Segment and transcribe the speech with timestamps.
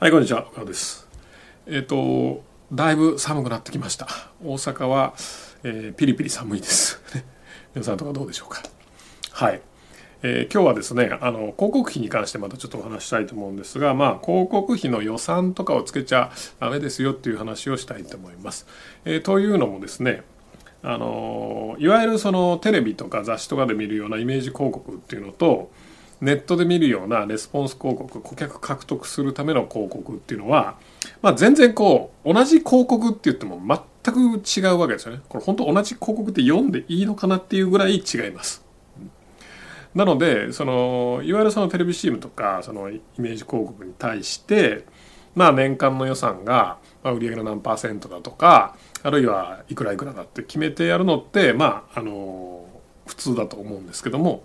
[0.00, 0.46] はい、こんにちは。
[0.46, 1.08] 岡野です。
[1.66, 4.06] えっ、と、だいぶ寒くなってきました。
[4.44, 5.14] 大阪は、
[5.64, 7.02] えーピリピリ寒いです。
[7.74, 8.62] 皆さんとかどうでしょうか？
[9.32, 9.60] はい。
[10.22, 16.30] えー今日はですね、あの、広告費に関してまたちょっとお話したいと思うんですが、まあ、広告費の予算とかをつけちゃ
[16.60, 18.68] ダメですよっていう話をしたいと思います。
[19.04, 20.22] えというのもですね、
[20.84, 25.72] あのいわゆるそのテレビとか雑誌とかで見るようなイメージ広告っていうのと
[26.20, 30.76] ネットで見るようなレスポンス広告顧客獲得するための広告っていうのは、
[31.22, 33.60] まあ、全然こう同じ広告って言っても
[34.04, 35.20] 全く違うわけですよね。
[35.28, 38.64] これ本当同じ広告って読んでいいのかなっていうぐらい違います。
[39.94, 44.84] なのでそのいわゆるそのテレビ CM とかそのイメージ広告に対して
[45.34, 52.66] まあ年間の予算がまあ売上の何パーセントだとかあるいはいくらいくらだって決めてやるのってまああの
[53.06, 54.42] 普通だと思うんですけども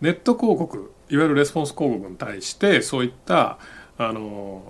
[0.00, 3.58] ネット広告いわゆるレスポンス広告に対してそういった
[3.98, 4.62] あの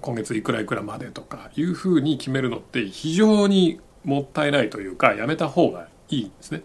[0.00, 6.62] 今月いくらいくらまでとかいうふうに決めるのって非常にもったいないというかやめた方がいいんですね。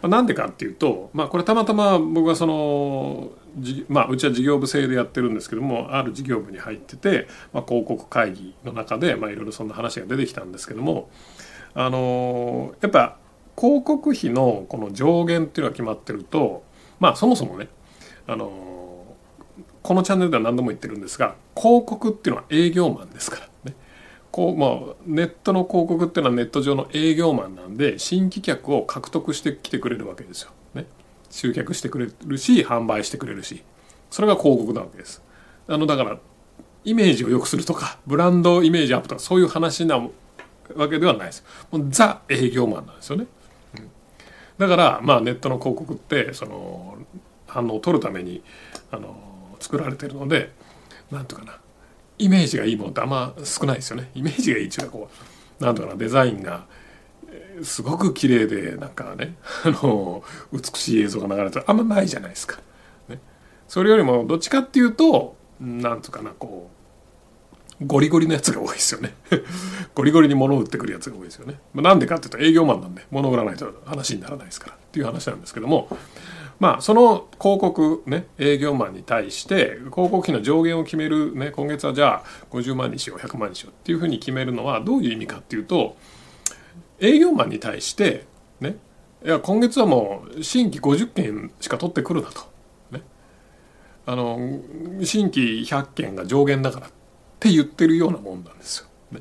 [0.00, 3.30] まあなんでかっていうと、まあ、これたまたま僕はその、
[3.88, 11.10] まあ、うちは事業部制でやってるんですけどもある事業部に入ってて、まあ、広告会議の中で、まあ、いろいろそんな話が出てきたんですけども
[11.74, 13.18] あのやっぱ
[13.56, 16.63] 広告費のこの上限っていうのが決まってると
[17.00, 17.68] まあそもそもね
[18.26, 19.04] あの
[19.82, 23.76] このチャンネルでは何度も言ってるんですが広告っていうのは営業マンですからね。
[24.30, 30.50] こうまあ、ネットの広告っていうのはネット上の営業マンなんで新規客を獲得してきてくれるわけですよ。
[30.74, 30.86] ね、
[31.30, 33.62] 集客してくれるし販売してくれるし
[34.10, 35.22] それが広告なわけです。
[35.68, 36.18] あのだから
[36.84, 39.98] イメージを良くするとかブランドイメージアップとかそういう話な
[40.74, 41.44] わけではないです。
[41.70, 43.26] もうザ営業マンなんですよね。
[44.58, 46.96] だからまあネットの広告ってその
[47.46, 48.42] 反応を取るために
[48.90, 49.16] あの
[49.60, 50.52] 作られてるので
[51.10, 51.58] なんとかな
[52.18, 54.10] イメージがいいものってあんま少ないですよね。
[54.14, 55.10] イメージがいいっていうかこ
[55.60, 56.66] うなんとかなデザインが
[57.62, 60.22] すごく綺麗でなんかねあの
[60.52, 62.60] 美しい映像が流れてるあんまないじゃないですか、
[63.08, 63.18] ね、
[63.68, 66.83] それよりもどっちかっていうとなんとかなこう
[67.86, 69.14] ゴリゴリのやつが多いですよね。
[69.94, 71.58] ゴリゴリに物を売ってくるやつが多いですよね。
[71.72, 74.74] まあなんでかっていうと営業マンなんで物を売らないと話にならないですから。
[74.74, 75.88] っていう話なんですけども。
[76.60, 85.96] まあその広告ね営業マンに対して広告費の上限を決めるね今月はじゃあ50万にしよう100万にしようっていうふうに決めるのはどういう意味かっていうと
[87.00, 88.26] 営業マンに対して
[88.60, 88.76] ね
[89.24, 92.42] いや今月はもう新規50件しか取ってくるなと。
[92.90, 93.02] ね。
[94.04, 94.60] あの
[95.02, 96.96] 新規100件が上限だからって
[97.44, 98.86] って言ってるようなもんなんですよ。
[99.12, 99.20] ね、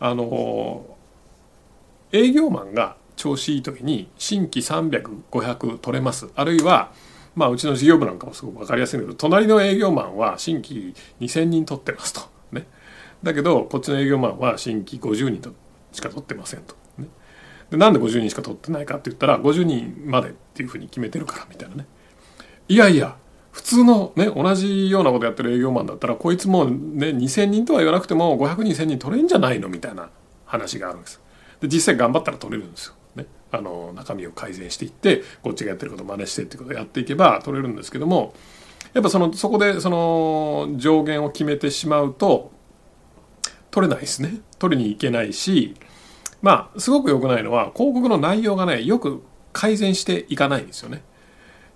[0.00, 0.86] あの
[2.10, 6.28] 営業マンが調子いい時に新規300500取れます。
[6.34, 6.92] あるいは
[7.34, 12.22] まあうちの事業部なんかもすごく分かりやすいんだけど隣の営業マンは新規2000人取ってますと。
[12.52, 12.66] ね。
[13.22, 15.54] だけどこっちの営業マンは新規50人と
[15.92, 17.08] しか取ってませんと、ね、
[17.70, 21.86] でなんで50人しか取ってないかって言ったら50人までっていうふうに決めてるからみたいなね。
[22.68, 23.16] いやいや
[23.56, 30.10] 普通のね同じようなことやってる営業マンだったらこいつもね2000人とは言わなくても500人1000人取れんじゃないのみたいな
[30.44, 31.22] 話があるんです。
[31.62, 38.34] で実際頑張ったら取れるんですよ、ね、あの中身を改善していってこっちがやってることを真似してってことをやっていけば取れるんですけども
[38.92, 42.52] やっぱそのそこでその上限を決めてしまうと
[43.70, 44.34] 取れないですね。
[44.58, 45.74] 取りに行けないし
[46.42, 49.22] まあすごく良くないのは広告の内容がねよく
[49.54, 51.02] 改善していかないんですよね。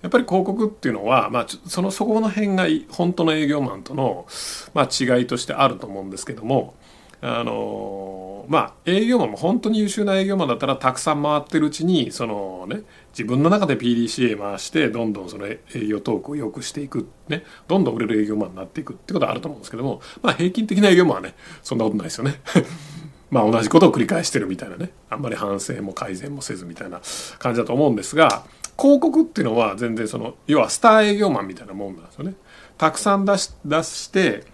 [0.03, 4.27] やっぱり広告っていうのは、まあ、そのそこの辺が本当の営業マンとの、
[4.73, 6.75] まあ、違いとしてあると思うんですけども
[7.23, 22.41] あのまあ営業マンも本当に優秀な営業マンだったらたくさん回ってるうちにそのね自分の中で PDCA 回してどんどんその営業トークを良くしていくねどんどん売れる営業マンになっていくってことはあると思うんですけどもまあ平均的な営業マンはねそんなことないですよね。
[23.31, 27.01] まあ同じことを繰り返してるみたいなねあんまり反省も改善もせずみたいな
[27.39, 28.45] 感じだと思うんですが
[28.81, 32.35] 広告っていうのは全然その要はスター営業マンみたいなもんなんですよね。
[32.79, 34.45] たくさん出し出して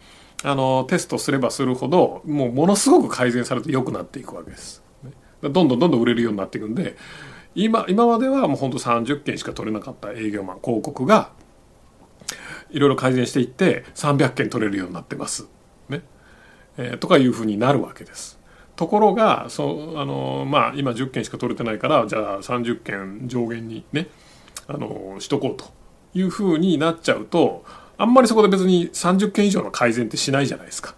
[0.42, 4.82] あのテストすればするほどもうものすごく改善されて良くなっていくわけです。
[5.04, 5.12] ね
[5.42, 6.96] どんどんどんどん売れるようになっていくんで
[7.54, 11.30] 今今まではもうほんと30件しか取れなかった営業マン広告が
[12.70, 15.48] いろいろ改善していって300件取れるようになってます。
[15.88, 16.02] ね
[16.76, 18.35] えーとかいうふうになるわけです。
[18.76, 24.08] ところがそうあの、まあ、今10件しか取れてないからじゃあ30件上限にね
[24.68, 25.64] あのしとこうと
[26.14, 27.64] いうふうになっちゃうと
[27.98, 30.94] あんまりそこで別に30件以上の改善ってしないじゃないですか。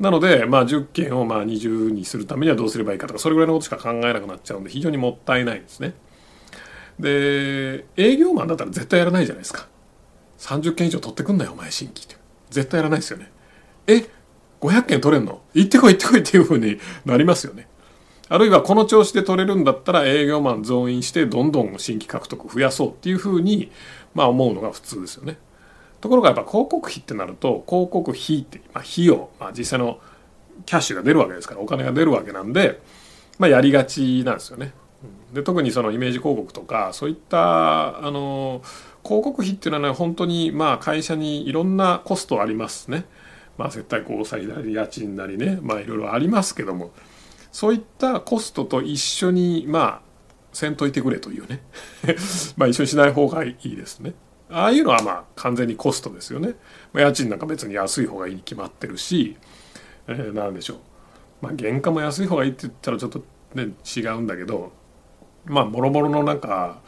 [0.00, 5.94] なので、まあ、10件をまあ20にするためにはどうすればいいかとかそれぐらいのことしか考えなくなっちゃうんで非常にもったいないんですね。
[6.98, 9.68] で営業マンだったら絶対やらないじゃないですか。
[10.38, 12.16] 30件以上取ってくんなよお前新規って。
[12.50, 13.30] 絶対やらないですよね
[13.86, 14.04] え
[14.60, 15.42] 500件取れんの？
[15.54, 17.68] 行ってこい行ってこいっていうふうになりますよね
[18.28, 23.70] あるいはこの調子で取れるんだったら営業マン増員してどんどん新規獲得増やそうっていうふうに
[24.14, 25.38] まあ思うのが普通ですよね。
[26.00, 29.98] ところがやっぱ広告費ってなると広告費って、まあ、費用、まあ、実際の
[30.64, 32.80] キャッシュが出るわけですからお金が出るわけなんで、
[33.38, 34.72] まあ、やりがちなんですよね。
[35.32, 38.62] で特にそのイメージ広告とかそういったあの
[39.04, 43.04] 広告費っていうのは、ね、本当にまあ会社にいろんなコストありますね。
[43.58, 46.92] まあ、接待交際なり家賃なりねまあいろいろありますけども
[47.52, 50.06] そういったコストと一緒にまあ
[50.52, 51.62] せんといてくれというね
[52.56, 54.14] まあ一緒にしない方がいいですね。
[54.48, 56.54] ああいうのはまあ完全にコストですよね。
[56.92, 59.36] まあ、家賃なんか別に安い方がいいに決まってるし、
[60.06, 60.76] えー、なんでしょう。
[61.42, 63.22] まあ原価も安い方がいいって言ったらちょっと
[63.54, 64.72] ね違うんだけど
[65.46, 66.80] まあもろもろのなんか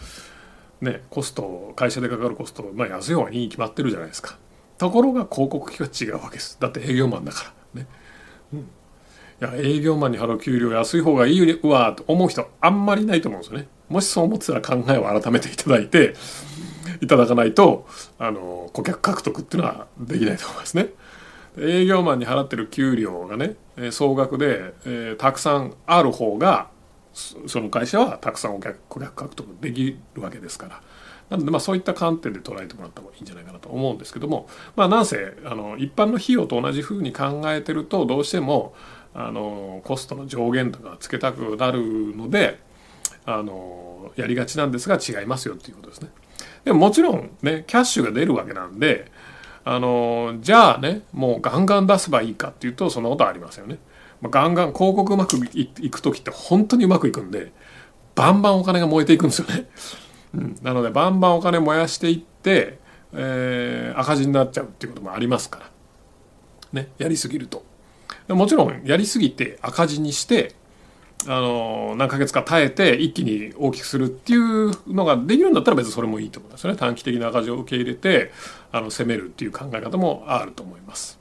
[0.80, 4.38] ねコスト会社でかかるコストまあ安い方がいいに決まってるじゃないですか。
[4.78, 6.56] ところが広告費は違うわけです。
[6.60, 7.80] だって営業マンだから。
[7.82, 7.86] ね、
[8.54, 8.62] うん、い
[9.40, 13.68] や営業マンに払う給料安い方がいいわと思う人あんまりないと思うんですよね。
[13.88, 16.14] もしそう思ってたら考えを改めていただいて
[17.00, 17.86] いただかないと
[18.18, 20.90] あの顧客獲得っていうのはできないと思いますね。
[21.60, 23.56] 営業マンに払ってる給料がね
[23.90, 26.68] 総額で、えー、たくさんある方が
[27.12, 30.82] その会社はたくさんお客顧客獲得できるわけですから。
[31.30, 38.74] なのでまあそういった観点で捉えてもらった方がいいんじゃないかなと思うんですけどもまあなんせあの一般の費用と同じふうに考えてるとどうしても
[39.14, 42.60] あのコストの上限とかつけたくなるので
[43.26, 46.10] あのやりがちなんですが違いますよっていうことですね。
[46.64, 49.10] でももちろんねキャッシュが出るわけなんで
[49.64, 53.78] あのじゃあねもうガンガン出せばいいかっていうとそんなことはありませんよね。
[54.20, 57.52] まあ、ガンガン広告うまくいく時って本当にうまくいくんで
[58.14, 59.68] バンバンお金が燃えていくんですよね。
[60.34, 62.78] うん、なのでバンバンお金燃やしていって、
[63.12, 65.70] えー、赤字になっちゃうっていうこともありますから。
[66.72, 67.64] ねやりすぎると。
[68.28, 70.54] もちろんやりすぎて赤字にして
[71.26, 76.78] あの何ヶ月か耐えて一気に大きくするっていうのができるんだったら別にそれもいいと思いますよね。
[76.78, 78.30] 短期的な赤字を受け入れて
[78.70, 81.17] あの攻めるっていう考え方もあると思います。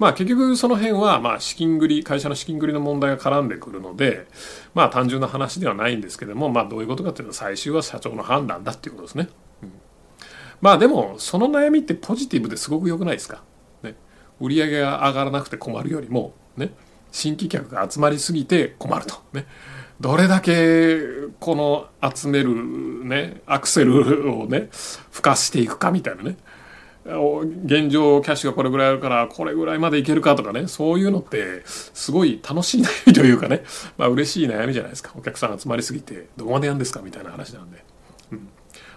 [0.00, 4.26] まあ結局その辺はまあ資金繰り会社の資金繰りの問題が絡んでくるので
[4.74, 9.28] まあ単純な話ではないんですけどもまあどういうことかというと最終は社長の判断だっていうことですね。
[9.62, 9.72] うん、
[10.62, 13.42] まあでもその悩みってポジティブですごく良くないですか？
[13.82, 13.94] ね、
[14.40, 16.72] 売上が上がらなくて困るよりもね
[17.12, 19.46] 新規客が集まりすぎて困るとね。
[20.00, 20.98] どれだけ
[21.40, 26.38] この集めるねアクセルをね付加していくかみたいなね
[27.64, 33.64] 現状キャッシュがこれぐらいあるからこれぐらいまでいけるかとかねそういうのってすごい楽しい悩みというかね
[33.98, 35.12] まあ嬉しい悩みじゃないですか。
[35.16, 37.84] お客さん集まりすぎてどこまでやるんですかみたいな話なんで、
[38.32, 38.48] うん、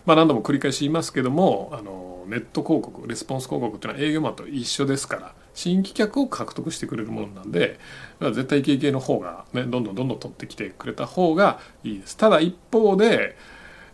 [0.05, 7.79] まあ何度も繰り返し言いますけどもあのネット広告レスポンス広告っていうのは営業マンと一緒ですから新規客を獲得してくれるものなんで
[8.19, 12.17] 絶対イケイケの方がねどんどんどんどん取ってきてくれた方がいいです。
[12.17, 13.35] ただ一方で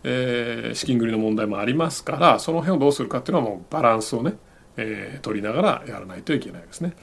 [0.03, 4.35] えー、資金繰りの問題もありますからその辺をどうするかっていうのはもうバランスをね、
[4.77, 6.93] えー、取りながらやらないといけないですね。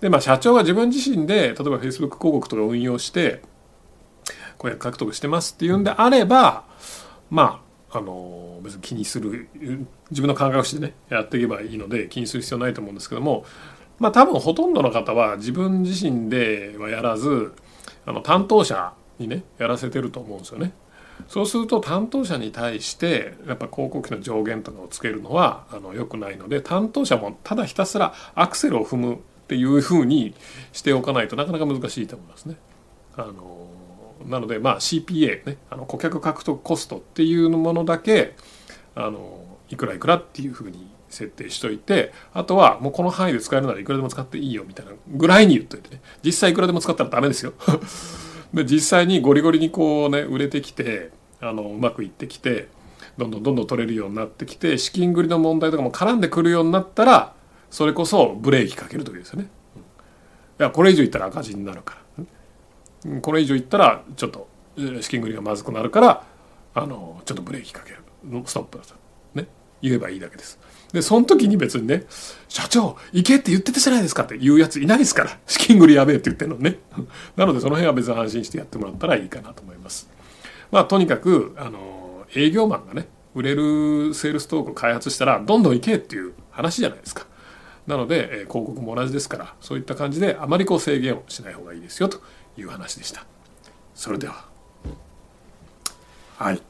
[0.00, 3.42] でまあ社長が自分自身で例えば Facebook 広告とか運用して
[4.58, 6.64] こうや獲得してますっていうんであれば
[7.30, 9.48] まああの別に気にする
[10.10, 13.44] 自分の感覚してねやっていけばいいので気にする必要ないと思うんですけども
[13.98, 17.54] まあ多分ほとんどの方は自分自身ではやらず
[18.04, 20.72] あの担当者にねやらせてると思うんですよね。
[21.28, 30.34] そうすると担当者に対してやっぱ広告費の上限とかをつけるのはあの良くないので担当者もただひたすらアクセルを踏むっていうふうに
[30.72, 32.56] しておかないとなかなか難しいと思いますね。
[33.16, 33.68] あの
[34.26, 38.34] なのでまあ CPA ねあの顧客獲得コストっていうものだけ
[38.94, 47.52] あのいくらいくらっていうふうに設定しといてあとはもうこの範囲で使えるならいくらでも使っていいよみたいなぐらいに言っといてね実際いくらでも使ったらダメですよ
[48.54, 52.68] で実際にゴリゴリにこうね売れてきてあのうまくいってきて
[53.18, 57.34] どんどんどんどん取れるようになってきて資金繰りの問題とかも絡んでくるようになったら
[57.70, 59.48] それこそブレーキかける時ですよね。
[60.60, 61.96] いやこれ以上いったら赤字になるか
[63.04, 63.20] ら。
[63.20, 66.24] これ以上いったらちょっと資金繰りがまずくなるから
[66.74, 67.98] あのちょっとブレーキかける。
[68.46, 68.94] ストップだと。
[69.34, 69.48] ね。
[69.82, 70.58] 言えばいいだけです。
[70.94, 72.04] で、その時に別にね、
[72.48, 75.38] 社長、行けって言ってたじゃないですかって言うやついないですから。
[75.44, 76.78] 資金繰りやべえって言ってるのね。
[77.34, 80.08] なのでその辺は別に安心してやってもらったらいいかなと思います。
[80.70, 87.26] まあとにかく、あの、営業マンがね、売れるセールストークを開発したら、どんどん行けっていう話じゃないですか。
[87.88, 92.20] なので、え広告も同じですから、そういった感じであまりこう制限をしない方がいいですよと
[92.56, 93.26] いう話でした。
[93.96, 94.46] それでは。
[96.38, 96.62] はい。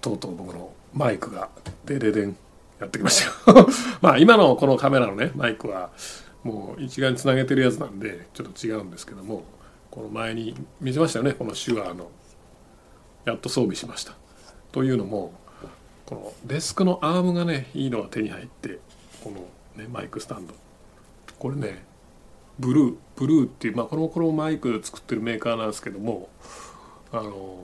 [0.00, 1.48] とうとう僕のマイクが
[1.84, 2.36] デレデン
[2.80, 3.68] やってきましたよ。
[4.02, 5.90] まあ今のこのカメラのねマイクは
[6.44, 9.44] もう一眼につなげてるやつなんでちょっと違うんですけども
[9.90, 12.10] この前に見せましたよねこの手話の。
[13.24, 14.14] やっと装備しました。
[14.70, 15.32] というのも
[16.04, 18.78] このデスクのアームがねいいのが手に入って
[19.24, 19.38] この
[19.82, 20.54] ねマイクスタンド。
[21.38, 21.84] これね
[22.58, 26.28] ブルーブルーっていうまあこのこのマイク作ってるメーカーなんですけども
[27.10, 27.58] あの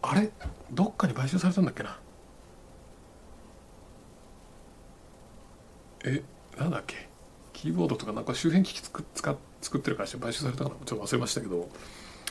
[0.00, 0.30] あれ？
[0.72, 1.98] どっかに買収されたんだっけな？
[6.04, 6.22] え
[6.58, 7.08] なんだっけ？
[7.52, 10.76] キーボードとかなんか周辺機器作使作ってる会社買収されたかな？
[10.84, 11.68] ちょっと忘れましたけど。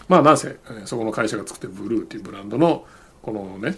[0.08, 2.86] まあなんせ、そこの会社が作ってるブルーっていうブランドの
[3.22, 3.77] このね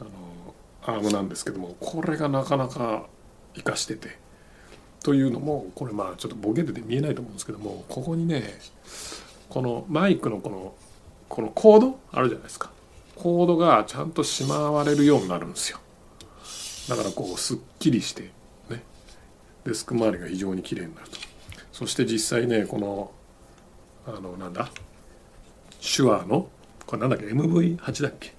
[0.00, 3.06] あのアームなんですけどもこれがなかなか
[3.54, 4.20] 活かしてて。
[5.02, 8.44] というのもこれまあちょっとボケてて見えないと思うんですけどもここにね
[9.48, 10.74] このマイクのこの
[11.28, 11.98] このコード？
[12.12, 12.70] あるじゃないですか。
[13.16, 15.80] コードがちゃんとしまわれるようになるんですよ。
[16.88, 18.30] だからこうすっきりして。
[19.64, 21.18] デスク周りが非常に綺麗になると。
[21.72, 23.12] そして実際ねこの
[24.06, 24.68] あのなんだ？
[25.80, 26.48] 手話の
[26.86, 28.32] これなんだっけ？MV8 だっけ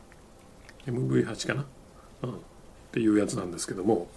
[0.87, 1.65] ？MV8 かな、
[2.23, 2.35] うん、っ
[2.91, 4.07] ていうやつなんですけども。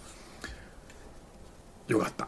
[1.87, 2.27] よかった。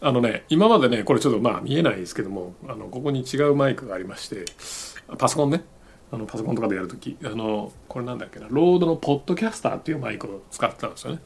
[0.06, 4.44] あのね今までねこれちょっとまあ見えないですけどもあのここに違うマイクがありまして
[5.16, 5.64] パソコンね。
[6.12, 8.46] あのパソコンとかでやるときあのこれなんだっけな？
[8.50, 11.20] ロードのポッドキャスターっていうマイクを使ってたんですよね。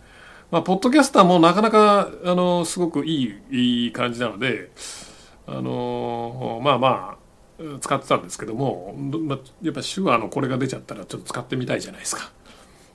[0.51, 4.71] まあ、ポッドキャスターもなかなかあのすごくいいいい感じなので
[5.47, 7.19] あのまあま
[7.61, 8.95] あ使ってたんですけども、
[9.63, 12.31] やっぱ手話のこれが出ちゃったらちょっと使ってみたいじゃないですか。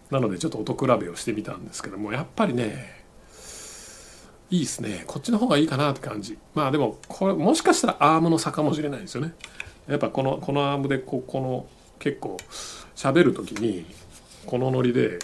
[0.10, 3.04] なのでちょっと音比べをしてみたんですけどもやっぱりね
[4.50, 5.04] いいですね。
[5.06, 6.38] こっちの方がいいかなって感じ。
[6.56, 9.34] まあでもこれもしかしたらアームの差かもしれないですよね。
[9.88, 11.68] やっぱこのこのアームでここの
[12.00, 12.38] 結構
[12.96, 13.86] 喋る時に
[14.46, 15.20] このノリで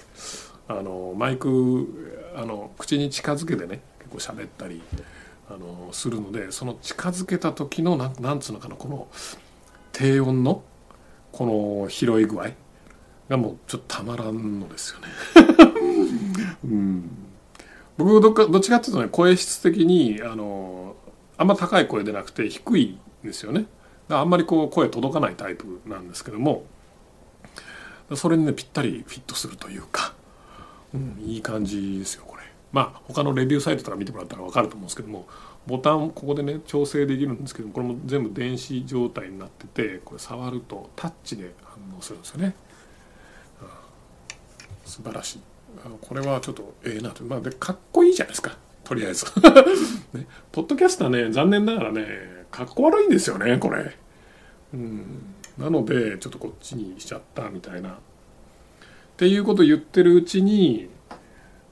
[0.67, 3.81] あのマイクあの口に近づけてね
[4.12, 4.81] 結構喋ったり
[5.50, 9.07] あのするのでその近づけた時のなんなんつうのかなこの
[9.91, 10.63] 低音の
[11.31, 11.45] こ
[11.83, 12.51] の拾い具合
[13.29, 15.07] がもうちょっとたまらんのですよね。
[16.63, 17.09] うん
[17.98, 20.95] 僕どっかどっちかっていうとね声質的にあの
[21.38, 23.65] あんま高い声でなくて低いんですよね。
[24.09, 26.63] あんまりこう声届かないタイプなんですけども
[28.15, 30.13] それにねぴったりフィットするというか、
[30.93, 32.43] うん、いい感じですよこれ。
[32.72, 35.27] まあ他のレビューサイトとか見てもらったら分かると思うんですけども
[35.65, 42.55] ボタンここでね調整できるんですけどこれも全部電子状態になっててこれ触るとタッチで反応するんですよね。
[43.62, 45.41] うん、素晴らしい。
[46.01, 48.58] これはちょっとええなと、まあ、でかっこいいじゃないですか。
[48.84, 49.25] とりあえず、
[50.13, 52.08] ね、ポッドキャスターね残念ながらね
[52.50, 53.96] かっこ悪いんですよねこれ。
[54.74, 55.36] うん。
[55.58, 58.00] なのでちょっとこっちにしちゃったみたいな
[59.19, 60.88] っていうことを言ってるうちに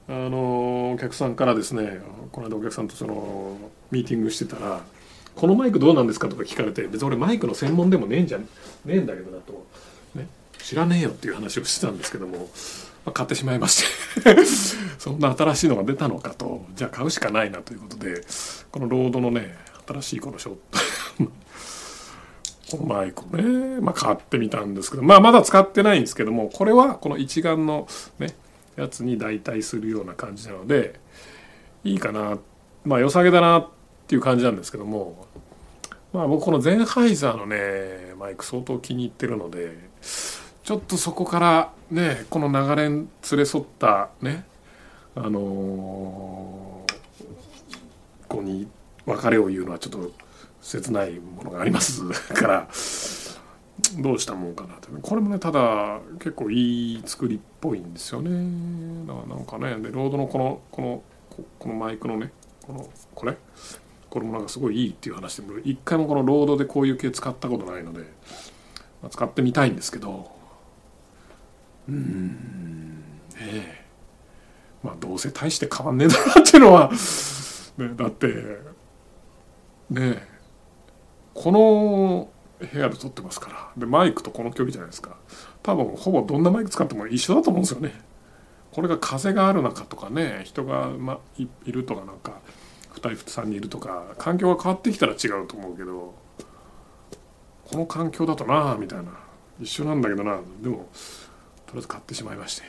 [0.06, 1.98] あのお客さんからですね
[2.30, 3.56] この間お客さんとその
[3.90, 4.82] ミーティングしてたら
[5.34, 8.44] 「このマイクどうなんですか?」とか聞かれて別に俺マイクの専門でもねえんじゃね
[8.88, 9.66] えんだけどなと、
[10.14, 10.28] ね、
[10.58, 12.50] 知らねえよっていう話をしてたんですけども
[13.06, 13.82] まあ、買ってしまいまし
[14.22, 14.36] て
[14.98, 18.26] そんな新しいのが出たのかとじゃあ買うしかないなということで
[18.70, 20.78] このロードのね新しいこのショット
[22.76, 28.34] マイクね、まあ、買ってみたんですけどまあまだ使ってないんですけどもこれはこの一眼のね
[28.76, 31.00] やつに代替するような感じなので
[31.84, 32.38] いいかな
[32.84, 33.68] まあ良さげだなっ
[34.06, 35.26] ていう感じなんですけども
[36.12, 39.78] まあ僕このゼンハイザーのねマイク相当気に入ってるので
[40.62, 44.44] ちょっとそこからねこの流れに連れ添ったね
[45.14, 46.94] あのー、
[48.28, 48.68] こに
[49.06, 50.27] 別れを言うのはちょっと
[50.60, 52.02] 切ないものがあります
[52.34, 52.68] から
[54.00, 59.06] どうしたもんかなってこれもねただ結構いい作りっぽいんですよね。
[59.06, 61.02] だからなんかねでロードのこのこの
[61.58, 62.32] このマイクのね
[62.66, 63.36] このこれ？
[64.10, 68.00] これもなんかすごいいいっていう話でも一回もこのロードでこういう系使ったことないので、
[69.02, 70.30] まあ、使ってみたいんですけど
[71.88, 73.04] うん
[73.38, 73.84] ええ。
[74.82, 76.90] まあどうせ大して変わんねえだろうっていうのは、
[77.78, 78.26] ね、だって
[79.90, 80.37] ねえ。
[81.40, 82.28] この
[82.58, 83.72] 部屋で撮ってますから。
[83.76, 85.16] でマイクとこの距離じゃないですか。
[85.62, 87.92] 多分ほぼどんなマイク使っても一緒だと思うんですよね。
[88.72, 92.40] これが風がある中とかね人が、ま、いいるとかなんか
[92.94, 96.14] 2人3人いるとか環境が変わってきたら違うと思うけど
[97.70, 99.12] この環境だとなあみたいな。
[99.60, 100.88] 一緒なんだけどなでも
[101.66, 102.66] とりあえず買ってしまいまして。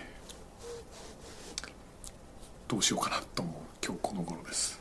[2.67, 3.55] どうしようかなと思う。
[3.83, 4.79] 今日この頃です。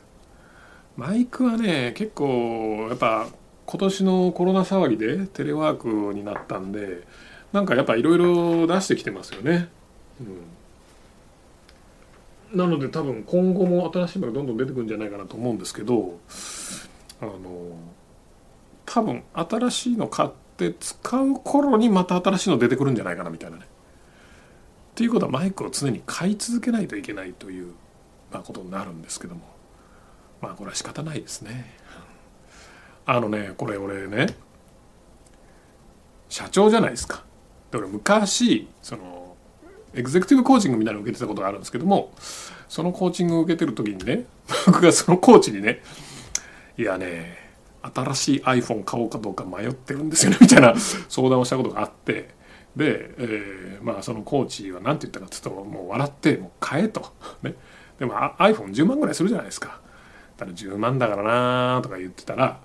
[0.95, 3.27] マイクはね結構やっぱ
[3.69, 7.03] 今年のコロナ騒ぎでテレワークになったんで
[7.53, 9.69] なんかやっぱいろいろ出してきてますよね、
[10.19, 10.59] うん
[12.53, 16.19] なので多分今後も新しいものがどんどん出てくるんじゃないかなと思うんですけど
[17.21, 17.37] あの
[18.87, 23.65] 多分新しいの買って使う頃にまた新しいの出てくるんじゃないかなみたいなね。
[23.65, 23.65] っ
[24.95, 27.73] ていうことはマイクを常に買い続けないといけないという、
[28.31, 29.41] まあ、ことになるんですけども
[30.41, 31.77] まあこれは仕方ないですね。
[33.11, 34.27] あのねこれ俺ね
[36.29, 37.23] 社長じゃないですか。
[37.71, 39.35] で俺昔その
[39.95, 42.13] エグゼクティブコーチングみたいなの受けてたことがあるんですけども
[42.67, 44.25] そのコーチングを受けてる時にね
[44.67, 45.81] 僕がそのコーチにね
[46.77, 47.49] 「いやね
[47.81, 52.29] 新しい iPhone 買おうかどうか迷ってるんですよね」 みたいな相談をしたことがあって
[52.75, 57.11] で、えー、まあそのコーチは何て言ったかって言うともう笑って「もう買え」と。
[57.41, 57.55] ね、
[57.97, 59.79] でも iPhone10 万ぐらいするじゃないですか。
[60.37, 62.59] だから10万だからなとか言ってたら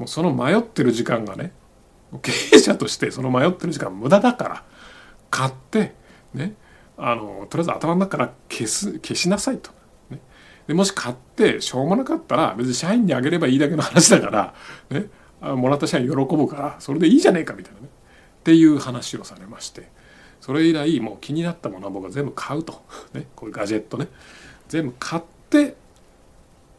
[0.00, 1.52] もうその迷ってる時間がね
[2.22, 4.64] 経営者としてその迷ってる時間無駄だから
[5.30, 5.94] 買って
[6.32, 6.54] ね
[6.96, 9.70] あのとりあえず頭の中から消す消しなさいと。
[10.08, 10.18] ね、
[10.66, 14.54] でもし買ってしょうもなかったら別に社員にあげればいいだけの話だから、
[14.88, 15.06] ね、
[15.42, 17.88] あもらった社員喜ぶからそれでいいじゃねえかみたいなね。
[18.40, 19.90] っていう話をされまして。
[20.40, 24.08] それ以来もう気になったものは僕は全部買うと、ね、こういうガジェットね。
[24.68, 25.76] 全部買って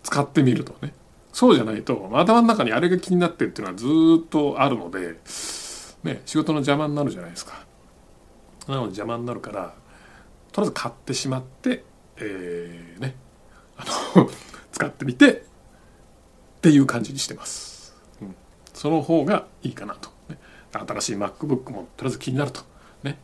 [0.01, 0.93] 使ってみるとね。
[1.31, 3.87] そうじゃないと頭の中にあれが気になってるっていうのはず
[4.23, 5.15] っとあるので、
[6.03, 7.65] ね、仕事の邪魔になるじゃないですか。
[8.67, 9.73] なので邪魔になるから
[10.51, 11.83] とりあえず買ってしまって、
[12.17, 13.15] えー、ね
[13.77, 13.85] あ
[14.15, 14.29] の
[14.71, 15.43] 使ってみてっ
[16.61, 17.95] ていう感じにしてます。
[18.21, 18.35] うん、
[18.73, 20.37] その方がいいかなと、ね。
[20.71, 22.61] 新しい MacBook もとりあえず気になると。
[23.03, 23.17] ね。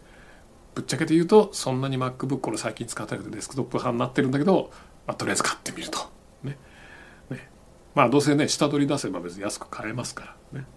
[0.74, 4.72] ぶっちゃけて言うとそんなに MacBook 俺最近使ってなくてデスクトップ派になってるんだけど、
[5.06, 6.17] まあ、とりあえず買ってみると。
[7.98, 10.68] まあどうせね下取り出せば別に安く買えますからね。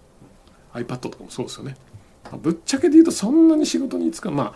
[0.72, 1.76] iPad とかもそうですよね。
[2.24, 4.54] まあ、ぶっちゃけで言うとそんなに仕事に使うまあ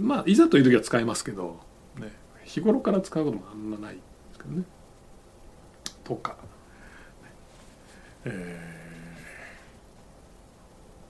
[0.00, 1.58] まあいざという時は使いますけど、
[1.98, 2.12] ね、
[2.44, 4.00] 日頃から使うこともあんまないで
[4.32, 4.62] すけどね。
[6.04, 6.36] とか、
[8.26, 8.60] え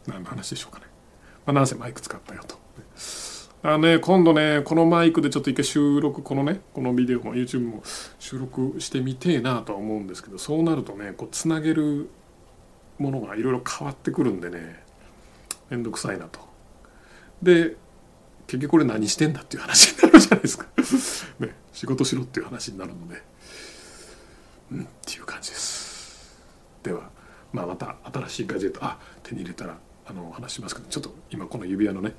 [0.06, 0.86] ー、何の話でしょうかね。
[1.44, 2.58] まあ、なんせマイク使ったよと。
[3.62, 7.82] あね、今度ね、このマイクでちょっと一回収録、このね、このビデオも YouTube も
[8.20, 12.08] 収録してみてえなとは思うんですけど、そうなるとね、こう、つなげる
[12.98, 14.84] ものがいろいろ変わってくるんでね、
[15.70, 16.40] めんどくさいなと。
[17.42, 17.76] で、
[18.46, 20.66] 結局これ何してんだっていう話になるじゃないですか。
[21.44, 23.22] ね、仕事しろっていう話になるので、
[24.70, 26.38] うんっていう感じです。
[26.84, 27.10] では、
[27.52, 32.14] まあ、また新しいガジェット、あ手に入れたらあの話しますけど、ちょっと今この指輪のね、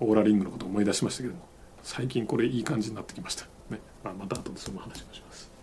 [0.00, 1.40] オーラリングのことを思い出しましたけども
[1.82, 3.80] 最近これいい感じになってきました、ね。
[4.02, 5.53] まあ、また後でその話もします。